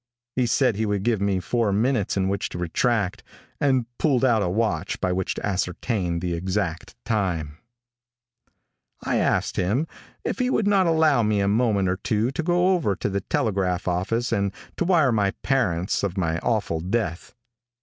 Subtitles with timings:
[0.35, 3.21] He said he would give me four minutes in which to retract,
[3.59, 7.59] and pulled out a watch by which to ascertain the exact time.
[9.05, 9.87] [Illustration: 0067] I asked him
[10.23, 13.21] if he would not allow me a moment or two to go over to the
[13.21, 17.35] telegraph office and to wire my parents of my awful death.